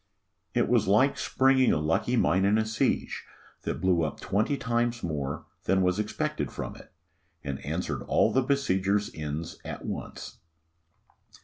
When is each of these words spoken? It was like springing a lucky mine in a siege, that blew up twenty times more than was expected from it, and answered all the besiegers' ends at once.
It 0.55 0.67
was 0.67 0.87
like 0.87 1.15
springing 1.19 1.71
a 1.71 1.77
lucky 1.77 2.15
mine 2.15 2.43
in 2.43 2.57
a 2.57 2.65
siege, 2.65 3.23
that 3.61 3.79
blew 3.79 4.01
up 4.01 4.19
twenty 4.19 4.57
times 4.57 5.03
more 5.03 5.45
than 5.65 5.83
was 5.83 5.99
expected 5.99 6.51
from 6.51 6.75
it, 6.75 6.91
and 7.43 7.63
answered 7.63 8.01
all 8.07 8.33
the 8.33 8.41
besiegers' 8.41 9.11
ends 9.13 9.59
at 9.63 9.85
once. 9.85 10.39